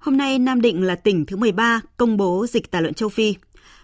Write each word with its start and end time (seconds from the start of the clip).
Hôm 0.00 0.16
nay 0.16 0.38
Nam 0.38 0.60
Định 0.60 0.82
là 0.82 0.94
tỉnh 0.94 1.26
thứ 1.26 1.36
13 1.36 1.80
công 1.96 2.16
bố 2.16 2.46
dịch 2.46 2.70
tả 2.70 2.80
lợn 2.80 2.94
châu 2.94 3.08
Phi. 3.08 3.34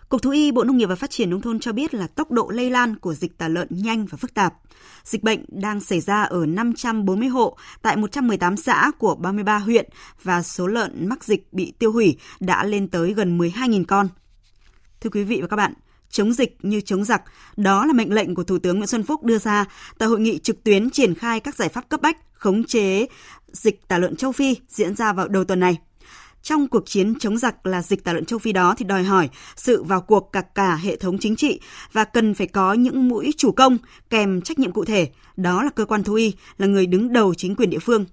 Cục 0.08 0.22
Thú 0.22 0.30
y 0.30 0.52
Bộ 0.52 0.64
Nông 0.64 0.76
nghiệp 0.76 0.86
và 0.86 0.94
Phát 0.94 1.10
triển 1.10 1.30
Nông 1.30 1.40
thôn 1.40 1.60
cho 1.60 1.72
biết 1.72 1.94
là 1.94 2.06
tốc 2.06 2.30
độ 2.30 2.48
lây 2.48 2.70
lan 2.70 2.96
của 2.96 3.14
dịch 3.14 3.38
tả 3.38 3.48
lợn 3.48 3.68
nhanh 3.70 4.06
và 4.06 4.16
phức 4.16 4.34
tạp. 4.34 4.54
Dịch 5.04 5.22
bệnh 5.22 5.44
đang 5.48 5.80
xảy 5.80 6.00
ra 6.00 6.22
ở 6.22 6.46
540 6.46 7.28
hộ 7.28 7.56
tại 7.82 7.96
118 7.96 8.56
xã 8.56 8.90
của 8.98 9.14
33 9.14 9.58
huyện 9.58 9.88
và 10.22 10.42
số 10.42 10.66
lợn 10.66 11.08
mắc 11.08 11.24
dịch 11.24 11.52
bị 11.52 11.72
tiêu 11.78 11.92
hủy 11.92 12.16
đã 12.40 12.64
lên 12.64 12.88
tới 12.88 13.14
gần 13.14 13.38
12.000 13.38 13.84
con. 13.84 14.08
Thưa 15.00 15.10
quý 15.10 15.24
vị 15.24 15.40
và 15.40 15.46
các 15.46 15.56
bạn, 15.56 15.72
chống 16.10 16.32
dịch 16.32 16.56
như 16.62 16.80
chống 16.80 17.04
giặc, 17.04 17.22
đó 17.56 17.86
là 17.86 17.92
mệnh 17.92 18.12
lệnh 18.12 18.34
của 18.34 18.44
Thủ 18.44 18.58
tướng 18.58 18.76
Nguyễn 18.76 18.86
Xuân 18.86 19.02
Phúc 19.02 19.24
đưa 19.24 19.38
ra 19.38 19.64
tại 19.98 20.08
hội 20.08 20.20
nghị 20.20 20.38
trực 20.38 20.64
tuyến 20.64 20.90
triển 20.90 21.14
khai 21.14 21.40
các 21.40 21.54
giải 21.54 21.68
pháp 21.68 21.88
cấp 21.88 22.00
bách 22.02 22.16
khống 22.32 22.64
chế 22.64 23.06
dịch 23.52 23.88
tả 23.88 23.98
lợn 23.98 24.16
châu 24.16 24.32
Phi 24.32 24.56
diễn 24.68 24.94
ra 24.94 25.12
vào 25.12 25.28
đầu 25.28 25.44
tuần 25.44 25.60
này 25.60 25.78
trong 26.46 26.68
cuộc 26.68 26.86
chiến 26.86 27.14
chống 27.18 27.38
giặc 27.38 27.66
là 27.66 27.82
dịch 27.82 28.04
tả 28.04 28.12
lợn 28.12 28.24
châu 28.24 28.38
Phi 28.38 28.52
đó 28.52 28.74
thì 28.78 28.84
đòi 28.84 29.02
hỏi 29.02 29.28
sự 29.56 29.82
vào 29.82 30.00
cuộc 30.00 30.28
cả 30.32 30.40
cả 30.40 30.76
hệ 30.76 30.96
thống 30.96 31.18
chính 31.18 31.36
trị 31.36 31.60
và 31.92 32.04
cần 32.04 32.34
phải 32.34 32.46
có 32.46 32.72
những 32.72 33.08
mũi 33.08 33.34
chủ 33.36 33.52
công 33.52 33.78
kèm 34.10 34.40
trách 34.40 34.58
nhiệm 34.58 34.72
cụ 34.72 34.84
thể, 34.84 35.08
đó 35.36 35.62
là 35.62 35.70
cơ 35.70 35.84
quan 35.84 36.04
thú 36.04 36.14
y, 36.14 36.32
là 36.58 36.66
người 36.66 36.86
đứng 36.86 37.12
đầu 37.12 37.34
chính 37.34 37.56
quyền 37.56 37.70
địa 37.70 37.78
phương. 37.78 38.04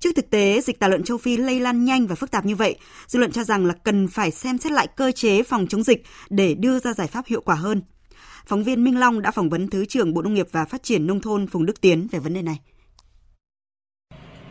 Trước 0.00 0.10
thực 0.16 0.30
tế, 0.30 0.60
dịch 0.60 0.78
tả 0.78 0.88
lợn 0.88 1.04
châu 1.04 1.18
Phi 1.18 1.36
lây 1.36 1.60
lan 1.60 1.84
nhanh 1.84 2.06
và 2.06 2.14
phức 2.14 2.30
tạp 2.30 2.46
như 2.46 2.56
vậy, 2.56 2.76
dư 3.06 3.18
luận 3.18 3.32
cho 3.32 3.44
rằng 3.44 3.66
là 3.66 3.74
cần 3.84 4.08
phải 4.08 4.30
xem 4.30 4.58
xét 4.58 4.72
lại 4.72 4.86
cơ 4.96 5.12
chế 5.12 5.42
phòng 5.42 5.66
chống 5.66 5.82
dịch 5.82 6.02
để 6.30 6.54
đưa 6.54 6.78
ra 6.78 6.92
giải 6.92 7.06
pháp 7.06 7.26
hiệu 7.26 7.40
quả 7.40 7.54
hơn. 7.54 7.82
Phóng 8.46 8.64
viên 8.64 8.84
Minh 8.84 8.98
Long 8.98 9.22
đã 9.22 9.30
phỏng 9.30 9.50
vấn 9.50 9.68
Thứ 9.68 9.84
trưởng 9.84 10.14
Bộ 10.14 10.22
Nông 10.22 10.34
nghiệp 10.34 10.48
và 10.52 10.64
Phát 10.64 10.82
triển 10.82 11.06
Nông 11.06 11.20
thôn 11.20 11.46
Phùng 11.46 11.66
Đức 11.66 11.80
Tiến 11.80 12.08
về 12.10 12.18
vấn 12.18 12.34
đề 12.34 12.42
này. 12.42 12.60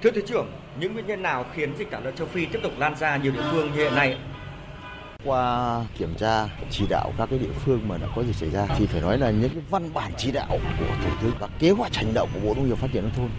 Thưa 0.02 0.12
Thứ 0.12 0.22
trưởng, 0.28 0.52
những 0.80 0.94
nguyên 0.94 1.08
nhân 1.08 1.22
nào 1.22 1.46
khiến 1.54 1.76
dịch 1.78 1.92
tả 1.92 2.00
lợn 2.00 2.16
châu 2.16 2.28
Phi 2.28 2.46
tiếp 2.46 2.60
tục 2.64 2.72
lan 2.78 2.96
ra 2.96 3.18
nhiều 3.18 3.32
địa 3.32 3.44
phương 3.52 3.72
như 3.72 3.78
hiện 3.78 3.96
nay? 3.96 4.18
Qua 5.24 5.86
kiểm 5.98 6.16
tra 6.18 6.48
chỉ 6.72 6.86
đạo 6.90 7.14
các 7.18 7.30
cái 7.30 7.40
địa 7.40 7.54
phương 7.66 7.88
mà 7.88 7.98
đã 7.98 8.08
có 8.16 8.24
dịch 8.24 8.36
xảy 8.36 8.50
ra 8.50 8.66
thì 8.78 8.86
phải 8.86 9.02
nói 9.02 9.18
là 9.18 9.32
những 9.32 9.50
cái 9.50 9.64
văn 9.70 9.94
bản 9.94 10.12
chỉ 10.18 10.32
đạo 10.32 10.48
của 10.50 10.86
Thủ 11.04 11.10
tướng 11.22 11.32
và 11.40 11.48
kế 11.60 11.70
hoạch 11.70 11.96
hành 11.96 12.14
động 12.14 12.30
của 12.34 12.40
Bộ 12.40 12.54
Nông 12.54 12.68
nghiệp 12.68 12.78
Phát 12.78 12.88
triển 12.94 13.04
nông 13.04 13.14
thôn 13.16 13.30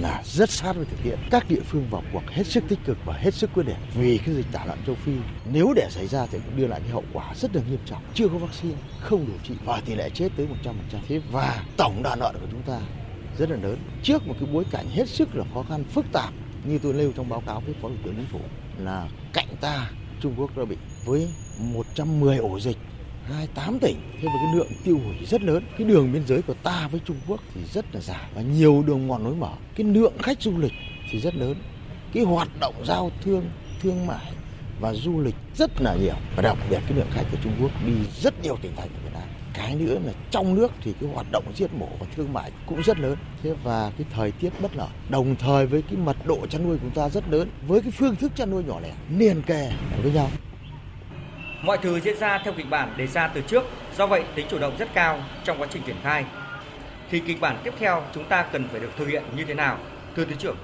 là 0.00 0.22
rất 0.24 0.50
sát 0.50 0.76
với 0.76 0.84
thực 0.84 1.02
tiễn. 1.02 1.18
Các 1.30 1.44
địa 1.48 1.60
phương 1.66 1.86
vào 1.90 2.02
cuộc 2.12 2.22
hết 2.28 2.46
sức 2.46 2.64
tích 2.68 2.78
cực 2.84 2.98
và 3.04 3.14
hết 3.14 3.34
sức 3.34 3.50
quyết 3.54 3.66
liệt 3.66 3.76
vì 3.94 4.18
cái 4.18 4.34
dịch 4.34 4.46
tả 4.52 4.64
lợn 4.64 4.78
châu 4.86 4.94
Phi 4.94 5.12
nếu 5.52 5.72
để 5.76 5.88
xảy 5.90 6.06
ra 6.06 6.26
thì 6.30 6.38
cũng 6.44 6.56
đưa 6.56 6.66
lại 6.66 6.80
cái 6.80 6.90
hậu 6.90 7.04
quả 7.12 7.34
rất 7.34 7.56
là 7.56 7.62
nghiêm 7.70 7.80
trọng. 7.86 8.02
Chưa 8.14 8.28
có 8.28 8.38
vaccine, 8.38 8.76
không 9.00 9.26
điều 9.26 9.38
trị 9.44 9.54
và 9.64 9.80
tỷ 9.86 9.94
lệ 9.94 10.10
chết 10.14 10.28
tới 10.36 10.46
100%. 10.64 10.72
Thế 11.08 11.20
và 11.30 11.62
tổng 11.76 12.02
đàn 12.02 12.20
lợn 12.20 12.34
của 12.34 12.46
chúng 12.50 12.62
ta 12.62 12.80
rất 13.38 13.50
là 13.50 13.56
lớn. 13.56 13.78
Trước 14.02 14.26
một 14.26 14.34
cái 14.40 14.48
bối 14.52 14.64
cảnh 14.70 14.86
hết 14.90 15.08
sức 15.08 15.36
là 15.36 15.44
khó 15.54 15.64
khăn, 15.68 15.84
phức 15.84 16.04
tạp 16.12 16.32
như 16.64 16.78
tôi 16.78 16.92
nêu 16.92 17.12
trong 17.16 17.28
báo 17.28 17.42
cáo 17.46 17.60
với 17.60 17.74
phó 17.82 17.88
thủ 17.88 17.94
tướng 18.04 18.14
chính 18.16 18.26
phủ 18.32 18.40
là 18.78 19.08
cạnh 19.32 19.48
ta, 19.60 19.90
Trung 20.20 20.34
Quốc 20.36 20.56
đã 20.56 20.64
bị 20.64 20.76
với 21.04 21.28
110 21.58 22.36
ổ 22.36 22.60
dịch 22.60 22.76
28 23.24 23.78
tỉnh. 23.78 23.96
Thế 24.12 24.28
và 24.28 24.32
cái 24.32 24.54
lượng 24.54 24.68
tiêu 24.84 24.98
hủy 25.04 25.26
rất 25.26 25.42
lớn. 25.42 25.64
Cái 25.78 25.86
đường 25.86 26.12
biên 26.12 26.26
giới 26.26 26.42
của 26.42 26.54
ta 26.54 26.88
với 26.88 27.00
Trung 27.04 27.16
Quốc 27.28 27.40
thì 27.54 27.60
rất 27.72 27.94
là 27.94 28.00
dài 28.00 28.28
và 28.34 28.42
nhiều 28.42 28.84
đường 28.86 29.08
mòn 29.08 29.24
lối 29.24 29.34
mở. 29.34 29.52
Cái 29.74 29.86
lượng 29.86 30.12
khách 30.18 30.42
du 30.42 30.58
lịch 30.58 30.72
thì 31.10 31.20
rất 31.20 31.34
lớn. 31.34 31.54
Cái 32.12 32.24
hoạt 32.24 32.48
động 32.60 32.74
giao 32.86 33.10
thương 33.22 33.44
thương 33.82 34.06
mại 34.06 34.32
và 34.80 34.94
du 34.94 35.20
lịch 35.20 35.34
rất 35.56 35.80
là 35.80 35.94
nhiều. 35.94 36.14
Và 36.36 36.42
đặc 36.42 36.58
biệt 36.70 36.78
cái 36.88 36.98
lượng 36.98 37.10
khách 37.10 37.24
của 37.30 37.38
Trung 37.44 37.52
Quốc 37.60 37.70
đi 37.86 37.92
rất 38.20 38.42
nhiều 38.42 38.56
tỉnh 38.62 38.72
thành 38.76 38.88
của 38.88 38.98
Việt 39.04 39.10
Nam 39.12 39.13
cái 39.54 39.74
nữa 39.74 39.98
là 40.04 40.12
trong 40.30 40.54
nước 40.54 40.72
thì 40.80 40.94
cái 41.00 41.10
hoạt 41.14 41.26
động 41.32 41.44
giết 41.54 41.74
mổ 41.74 41.88
và 41.98 42.06
thương 42.16 42.32
mại 42.32 42.50
cũng 42.66 42.82
rất 42.82 42.98
lớn 42.98 43.16
thế 43.42 43.54
và 43.64 43.92
cái 43.98 44.06
thời 44.14 44.32
tiết 44.32 44.50
bất 44.60 44.76
lợi 44.76 44.88
đồng 45.08 45.36
thời 45.36 45.66
với 45.66 45.82
cái 45.82 45.96
mật 45.96 46.16
độ 46.26 46.46
chăn 46.46 46.64
nuôi 46.64 46.76
của 46.76 46.82
chúng 46.82 47.02
ta 47.02 47.08
rất 47.08 47.24
lớn 47.30 47.48
với 47.66 47.80
cái 47.80 47.90
phương 47.90 48.16
thức 48.16 48.32
chăn 48.36 48.50
nuôi 48.50 48.64
nhỏ 48.64 48.80
lẻ 48.80 48.92
liền 49.18 49.42
kề 49.42 49.72
với 50.02 50.12
nhau 50.12 50.28
Mọi 51.64 51.78
thứ 51.78 52.00
diễn 52.00 52.18
ra 52.18 52.40
theo 52.44 52.54
kịch 52.56 52.70
bản 52.70 52.94
đề 52.96 53.06
ra 53.06 53.28
từ 53.28 53.40
trước, 53.40 53.64
do 53.96 54.06
vậy 54.06 54.24
tính 54.34 54.46
chủ 54.50 54.58
động 54.58 54.76
rất 54.78 54.88
cao 54.94 55.20
trong 55.44 55.58
quá 55.60 55.68
trình 55.70 55.82
triển 55.86 55.96
khai. 56.02 56.24
Thì 57.10 57.22
kịch 57.26 57.40
bản 57.40 57.56
tiếp 57.64 57.74
theo 57.78 58.02
chúng 58.14 58.24
ta 58.24 58.42
cần 58.42 58.68
phải 58.68 58.80
được 58.80 58.90
thực 58.96 59.08
hiện 59.08 59.22
như 59.36 59.44
thế 59.44 59.54
nào? 59.54 59.78
Thưa 60.16 60.24
Thứ 60.24 60.34
trưởng 60.38 60.56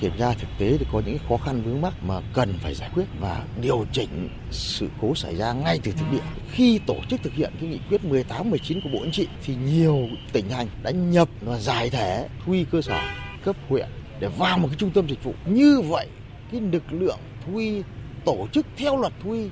kiểm 0.00 0.12
tra 0.18 0.32
thực 0.32 0.48
tế 0.58 0.76
thì 0.78 0.86
có 0.92 1.02
những 1.06 1.18
khó 1.28 1.36
khăn 1.36 1.62
vướng 1.62 1.80
mắc 1.80 1.94
mà 2.02 2.20
cần 2.34 2.54
phải 2.62 2.74
giải 2.74 2.90
quyết 2.94 3.04
và 3.20 3.44
điều 3.60 3.86
chỉnh 3.92 4.28
sự 4.50 4.88
cố 5.00 5.14
xảy 5.14 5.36
ra 5.36 5.52
ngay 5.52 5.80
từ 5.82 5.92
thực 5.92 6.06
địa. 6.12 6.22
Khi 6.50 6.80
tổ 6.86 6.96
chức 7.08 7.22
thực 7.22 7.32
hiện 7.32 7.52
cái 7.60 7.68
nghị 7.68 7.78
quyết 7.88 8.04
18 8.04 8.50
19 8.50 8.80
của 8.80 8.90
Bộ 8.92 8.98
Chính 9.02 9.12
trị 9.12 9.28
thì 9.44 9.54
nhiều 9.54 10.08
tỉnh 10.32 10.48
thành 10.48 10.66
đã 10.82 10.90
nhập 10.90 11.28
và 11.40 11.58
giải 11.58 11.90
thể 11.90 12.28
thu 12.44 12.52
y 12.52 12.64
cơ 12.64 12.82
sở 12.82 13.00
cấp 13.44 13.56
huyện 13.68 13.88
để 14.20 14.28
vào 14.38 14.58
một 14.58 14.68
cái 14.68 14.76
trung 14.78 14.90
tâm 14.90 15.06
dịch 15.08 15.24
vụ. 15.24 15.34
Như 15.46 15.80
vậy 15.80 16.06
cái 16.52 16.60
lực 16.60 16.92
lượng 16.92 17.18
thu 17.46 17.56
y 17.56 17.82
tổ 18.24 18.46
chức 18.52 18.66
theo 18.76 18.96
luật 18.96 19.12
thu 19.22 19.30
y 19.30 19.48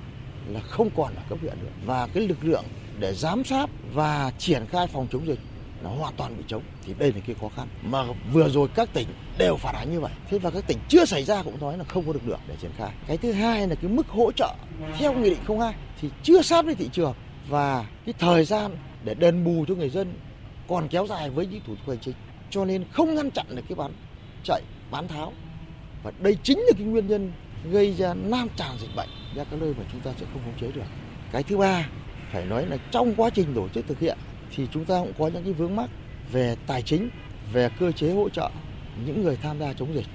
là 0.48 0.60
không 0.60 0.90
còn 0.96 1.14
ở 1.14 1.22
cấp 1.28 1.38
huyện 1.40 1.54
nữa 1.60 1.70
và 1.86 2.06
cái 2.06 2.28
lực 2.28 2.44
lượng 2.44 2.64
để 2.98 3.14
giám 3.14 3.44
sát 3.44 3.70
và 3.94 4.32
triển 4.38 4.66
khai 4.66 4.86
phòng 4.86 5.06
chống 5.12 5.26
dịch 5.26 5.38
nó 5.82 5.90
hoàn 5.90 6.14
toàn 6.16 6.36
bị 6.36 6.44
chống. 6.46 6.62
Thì 6.84 6.94
đây 6.98 7.12
là 7.12 7.20
cái 7.26 7.36
khó 7.40 7.48
khăn. 7.56 7.68
Mà 7.82 8.04
vừa 8.32 8.48
rồi 8.48 8.68
các 8.74 8.88
tỉnh 8.92 9.08
đều 9.38 9.56
phản 9.56 9.74
ánh 9.74 9.92
như 9.92 10.00
vậy. 10.00 10.12
Thế 10.30 10.38
và 10.38 10.50
các 10.50 10.66
tỉnh 10.66 10.78
chưa 10.88 11.04
xảy 11.04 11.24
ra 11.24 11.42
cũng 11.42 11.60
nói 11.60 11.78
là 11.78 11.84
không 11.84 12.06
có 12.06 12.12
được 12.12 12.26
được 12.26 12.38
để 12.48 12.54
triển 12.60 12.70
khai. 12.78 12.90
Cái 13.06 13.16
thứ 13.16 13.32
hai 13.32 13.68
là 13.68 13.74
cái 13.74 13.90
mức 13.90 14.08
hỗ 14.08 14.32
trợ 14.32 14.54
theo 14.98 15.12
nghị 15.12 15.30
định 15.30 15.58
02 15.58 15.74
thì 16.00 16.10
chưa 16.22 16.42
sát 16.42 16.64
với 16.64 16.74
thị 16.74 16.88
trường. 16.92 17.14
Và 17.48 17.86
cái 18.06 18.14
thời 18.18 18.44
gian 18.44 18.76
để 19.04 19.14
đền 19.14 19.44
bù 19.44 19.64
cho 19.68 19.74
người 19.74 19.90
dân 19.90 20.14
còn 20.68 20.88
kéo 20.88 21.06
dài 21.06 21.30
với 21.30 21.46
những 21.46 21.60
thủ 21.66 21.74
tục 21.76 21.88
hành 21.88 21.98
chính. 21.98 22.14
Cho 22.50 22.64
nên 22.64 22.84
không 22.92 23.14
ngăn 23.14 23.30
chặn 23.30 23.46
được 23.50 23.62
cái 23.68 23.76
bán 23.76 23.92
chạy, 24.44 24.62
bán 24.90 25.08
tháo. 25.08 25.32
Và 26.02 26.12
đây 26.20 26.36
chính 26.42 26.58
là 26.58 26.72
cái 26.78 26.86
nguyên 26.86 27.06
nhân 27.06 27.32
gây 27.72 27.94
ra 27.94 28.14
nam 28.14 28.48
tràn 28.56 28.70
dịch 28.80 28.96
bệnh. 28.96 29.08
Ra 29.36 29.44
các 29.50 29.60
nơi 29.60 29.74
mà 29.78 29.84
chúng 29.92 30.00
ta 30.00 30.10
sẽ 30.20 30.26
không 30.32 30.42
khống 30.44 30.60
chế 30.60 30.72
được. 30.72 30.86
Cái 31.32 31.42
thứ 31.42 31.56
ba, 31.56 31.88
phải 32.32 32.44
nói 32.44 32.66
là 32.66 32.76
trong 32.90 33.14
quá 33.14 33.30
trình 33.30 33.54
tổ 33.54 33.68
chức 33.68 33.86
thực 33.86 34.00
hiện 34.00 34.18
thì 34.56 34.66
chúng 34.72 34.84
ta 34.84 34.98
cũng 34.98 35.12
có 35.18 35.28
những 35.28 35.44
cái 35.44 35.52
vướng 35.52 35.76
mắc 35.76 35.90
về 36.32 36.56
tài 36.66 36.82
chính, 36.82 37.10
về 37.52 37.68
cơ 37.80 37.92
chế 37.92 38.12
hỗ 38.12 38.28
trợ 38.28 38.50
những 39.06 39.22
người 39.22 39.36
tham 39.36 39.58
gia 39.58 39.72
chống 39.72 39.94
dịch. 39.94 40.06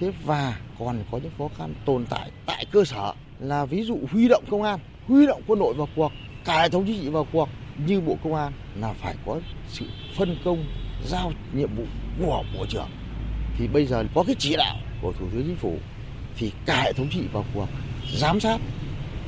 Thế 0.00 0.12
và 0.24 0.58
còn 0.78 0.98
có 1.10 1.18
những 1.18 1.32
khó 1.38 1.48
khăn 1.58 1.74
tồn 1.84 2.06
tại 2.10 2.30
tại 2.46 2.66
cơ 2.72 2.84
sở 2.84 3.12
là 3.40 3.64
ví 3.64 3.82
dụ 3.82 3.98
huy 4.12 4.28
động 4.28 4.44
công 4.50 4.62
an, 4.62 4.78
huy 5.06 5.26
động 5.26 5.42
quân 5.46 5.58
đội 5.58 5.74
vào 5.74 5.88
cuộc, 5.96 6.12
cả 6.44 6.62
hệ 6.62 6.68
thống 6.68 6.84
chính 6.86 7.00
trị 7.02 7.08
vào 7.08 7.26
cuộc 7.32 7.48
như 7.86 8.00
Bộ 8.00 8.16
Công 8.24 8.34
an 8.34 8.52
là 8.80 8.92
phải 8.92 9.14
có 9.26 9.40
sự 9.68 9.86
phân 10.16 10.36
công 10.44 10.64
giao 11.06 11.32
nhiệm 11.54 11.74
vụ 11.76 11.84
của 12.18 12.44
Bộ 12.58 12.66
trưởng. 12.68 12.88
Thì 13.58 13.68
bây 13.68 13.86
giờ 13.86 14.04
có 14.14 14.24
cái 14.26 14.36
chỉ 14.38 14.56
đạo 14.56 14.76
của 15.02 15.12
Thủ 15.12 15.26
tướng 15.32 15.42
Chính 15.46 15.56
phủ 15.56 15.78
thì 16.36 16.52
cả 16.66 16.82
hệ 16.84 16.92
thống 16.92 17.08
trị 17.10 17.22
vào 17.32 17.44
cuộc 17.54 17.68
giám 18.14 18.40
sát 18.40 18.58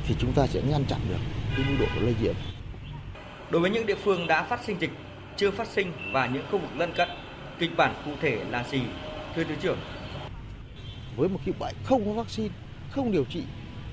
thì 0.07 0.15
chúng 0.19 0.33
ta 0.33 0.47
sẽ 0.47 0.61
ngăn 0.69 0.85
chặn 0.85 0.99
được 1.09 1.19
cái 1.55 1.65
mức 1.69 1.75
độ 1.79 2.01
lây 2.01 2.15
nhiễm 2.21 2.33
Đối 3.51 3.61
với 3.61 3.71
những 3.71 3.85
địa 3.85 3.95
phương 3.95 4.27
đã 4.27 4.43
phát 4.43 4.63
sinh 4.65 4.77
dịch, 4.79 4.91
chưa 5.37 5.51
phát 5.51 5.67
sinh 5.67 5.91
và 6.13 6.27
những 6.27 6.43
khu 6.51 6.57
vực 6.57 6.69
lân 6.77 6.93
cận, 6.93 7.09
kịch 7.59 7.71
bản 7.77 7.95
cụ 8.05 8.11
thể 8.21 8.43
là 8.49 8.63
gì? 8.71 8.81
Thưa 9.35 9.43
Thứ 9.43 9.55
trưởng. 9.61 9.77
Với 11.15 11.29
một 11.29 11.39
cái 11.45 11.53
bệnh 11.59 11.75
không 11.83 12.05
có 12.05 12.11
vaccine, 12.11 12.49
không 12.91 13.11
điều 13.11 13.25
trị 13.25 13.43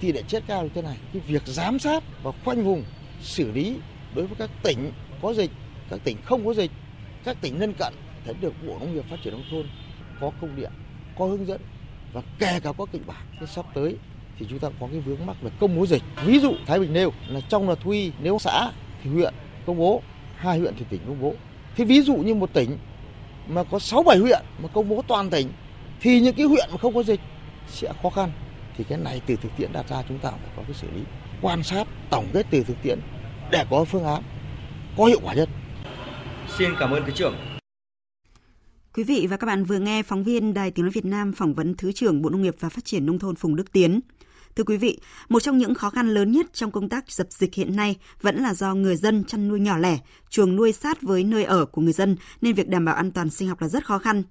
thì 0.01 0.13
để 0.13 0.23
chết 0.29 0.43
cao 0.47 0.63
như 0.63 0.69
thế 0.75 0.83
này. 0.83 0.97
Cái 1.13 1.23
việc 1.27 1.43
giám 1.47 1.79
sát 1.79 2.03
và 2.23 2.33
khoanh 2.45 2.65
vùng 2.65 2.85
xử 3.21 3.53
lý 3.53 3.77
đối 4.15 4.27
với 4.27 4.37
các 4.39 4.51
tỉnh 4.63 4.93
có 5.23 5.35
dịch, 5.35 5.51
các 5.91 6.01
tỉnh 6.05 6.17
không 6.25 6.47
có 6.47 6.55
dịch, 6.55 6.71
các 7.25 7.37
tỉnh 7.41 7.61
lân 7.61 7.73
cận 7.79 7.93
sẽ 8.27 8.33
được 8.41 8.53
Bộ 8.67 8.77
Nông 8.81 8.95
nghiệp 8.95 9.05
Phát 9.11 9.17
triển 9.25 9.33
Nông 9.33 9.45
thôn 9.51 9.67
có 10.21 10.31
công 10.41 10.57
điện, 10.57 10.71
có 11.19 11.27
hướng 11.27 11.47
dẫn 11.47 11.61
và 12.13 12.23
kể 12.39 12.61
cả 12.63 12.73
có 12.79 12.87
kịch 12.93 13.07
bản. 13.07 13.27
cái 13.41 13.47
sắp 13.47 13.67
tới 13.75 13.97
thì 14.39 14.47
chúng 14.51 14.59
ta 14.59 14.69
có 14.81 14.89
cái 14.93 15.01
vướng 15.01 15.27
mắc 15.27 15.37
về 15.43 15.51
công 15.61 15.77
bố 15.77 15.87
dịch. 15.87 16.03
Ví 16.25 16.39
dụ 16.39 16.53
Thái 16.67 16.81
Bình 16.81 16.93
nêu 16.93 17.13
là 17.29 17.41
trong 17.41 17.69
là 17.69 17.75
Thuy 17.75 18.13
nếu 18.23 18.39
xã 18.39 18.71
thì 19.03 19.11
huyện 19.11 19.35
công 19.67 19.79
bố, 19.79 20.03
hai 20.37 20.59
huyện 20.59 20.75
thì 20.79 20.85
tỉnh 20.91 21.01
công 21.07 21.21
bố. 21.21 21.35
Thì 21.77 21.85
ví 21.85 22.01
dụ 22.01 22.17
như 22.17 22.35
một 22.35 22.53
tỉnh 22.53 22.79
mà 23.49 23.65
có 23.65 23.79
6 23.79 24.03
7 24.03 24.19
huyện 24.19 24.43
mà 24.63 24.69
công 24.69 24.89
bố 24.89 25.03
toàn 25.09 25.31
tỉnh 25.31 25.49
thì 26.01 26.21
những 26.21 26.35
cái 26.35 26.47
huyện 26.47 26.69
mà 26.73 26.79
không 26.79 26.95
có 26.95 27.03
dịch 27.03 27.21
sẽ 27.69 27.93
khó 28.03 28.11
khăn. 28.11 28.31
Thì 28.77 28.85
cái 28.85 28.99
này 28.99 29.21
từ 29.27 29.37
thực 29.37 29.57
tiễn 29.57 29.73
đặt 29.73 29.89
ra 29.89 30.03
chúng 30.09 30.19
ta 30.19 30.31
phải 30.31 30.51
có 30.57 30.63
cái 30.63 30.75
xử 30.75 30.87
lý 30.95 31.01
quan 31.43 31.63
sát 31.63 31.89
tổng 32.11 32.27
kết 32.33 32.47
từ 32.51 32.63
thực 32.63 32.77
tiễn 32.83 32.99
để 33.51 33.65
có 33.71 33.85
phương 33.85 34.05
án 34.05 34.23
có 34.97 35.05
hiệu 35.05 35.21
quả 35.25 35.35
nhất. 35.35 35.49
Xin 36.59 36.71
cảm 36.79 36.91
ơn 36.91 37.03
thứ 37.07 37.13
trưởng. 37.15 37.35
Quý 38.95 39.05
vị 39.05 39.27
và 39.31 39.37
các 39.37 39.47
bạn 39.47 39.65
vừa 39.65 39.79
nghe 39.79 40.03
phóng 40.03 40.25
viên 40.25 40.55
Đài 40.55 40.71
Tiếng 40.71 40.85
nói 40.85 40.91
Việt 40.91 41.05
Nam 41.05 41.33
phỏng 41.33 41.55
vấn 41.55 41.75
Thứ 41.75 41.93
trưởng 41.93 42.23
Bộ 42.23 42.31
Nông 42.31 42.43
nghiệp 42.43 42.55
và 42.61 42.69
Phát 42.69 42.85
triển 42.85 43.07
nông 43.07 43.19
thôn 43.19 43.37
Phùng 43.37 43.57
Đức 43.57 43.73
Tiến. 43.73 44.01
Thưa 44.57 44.65
quý 44.65 44.77
vị, 44.77 44.99
một 45.29 45.41
trong 45.41 45.59
những 45.59 45.75
khó 45.75 45.91
khăn 45.91 46.09
lớn 46.09 46.33
nhất 46.33 46.47
trong 46.53 46.71
công 46.71 46.89
tác 46.89 47.11
dập 47.13 47.27
dịch 47.31 47.55
hiện 47.55 47.77
nay 47.77 47.97
vẫn 48.23 48.37
là 48.43 48.55
do 48.55 48.75
người 48.75 48.97
dân 48.97 49.25
chăn 49.25 49.49
nuôi 49.49 49.61
nhỏ 49.61 49.79
lẻ, 49.79 49.99
chuồng 50.31 50.57
nuôi 50.57 50.73
sát 50.73 51.03
với 51.03 51.25
nơi 51.25 51.45
ở 51.45 51.65
của 51.65 51.83
người 51.83 51.93
dân 51.93 52.17
nên 52.41 52.55
việc 52.55 52.69
đảm 52.69 52.85
bảo 52.85 52.95
an 52.95 53.11
toàn 53.11 53.31
sinh 53.31 53.49
học 53.49 53.61
là 53.61 53.69
rất 53.69 53.87
khó 53.87 53.99
khăn. 53.99 54.23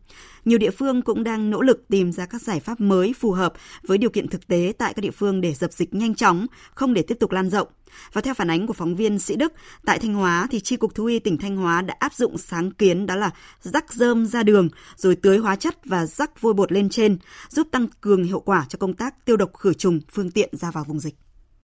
Nhiều 0.45 0.57
địa 0.57 0.71
phương 0.71 1.01
cũng 1.01 1.23
đang 1.23 1.49
nỗ 1.49 1.61
lực 1.61 1.85
tìm 1.89 2.11
ra 2.11 2.25
các 2.25 2.41
giải 2.41 2.59
pháp 2.59 2.81
mới 2.81 3.13
phù 3.19 3.31
hợp 3.31 3.53
với 3.83 3.97
điều 3.97 4.09
kiện 4.09 4.27
thực 4.27 4.47
tế 4.47 4.73
tại 4.77 4.93
các 4.93 5.01
địa 5.01 5.11
phương 5.11 5.41
để 5.41 5.53
dập 5.53 5.73
dịch 5.73 5.93
nhanh 5.93 6.15
chóng, 6.15 6.47
không 6.75 6.93
để 6.93 7.01
tiếp 7.01 7.17
tục 7.19 7.31
lan 7.31 7.49
rộng. 7.49 7.67
Và 8.13 8.21
theo 8.21 8.33
phản 8.33 8.49
ánh 8.49 8.67
của 8.67 8.73
phóng 8.73 8.95
viên 8.95 9.19
Sĩ 9.19 9.35
Đức, 9.35 9.53
tại 9.85 9.99
Thanh 9.99 10.13
Hóa 10.13 10.47
thì 10.51 10.59
tri 10.59 10.75
cục 10.75 10.95
Thú 10.95 11.05
y 11.05 11.19
tỉnh 11.19 11.37
Thanh 11.37 11.57
Hóa 11.57 11.81
đã 11.81 11.95
áp 11.99 12.13
dụng 12.13 12.37
sáng 12.37 12.71
kiến 12.71 13.05
đó 13.05 13.15
là 13.15 13.31
rắc 13.61 13.93
rơm 13.93 14.25
ra 14.25 14.43
đường 14.43 14.69
rồi 14.95 15.15
tưới 15.15 15.37
hóa 15.37 15.55
chất 15.55 15.77
và 15.85 16.05
rắc 16.05 16.41
vôi 16.41 16.53
bột 16.53 16.71
lên 16.71 16.89
trên, 16.89 17.17
giúp 17.49 17.67
tăng 17.71 17.87
cường 18.01 18.23
hiệu 18.23 18.39
quả 18.39 18.65
cho 18.69 18.77
công 18.77 18.93
tác 18.93 19.25
tiêu 19.25 19.37
độc 19.37 19.53
khử 19.53 19.73
trùng 19.73 19.99
phương 20.11 20.31
tiện 20.31 20.49
ra 20.57 20.71
vào 20.71 20.83
vùng 20.83 20.99
dịch. 20.99 21.15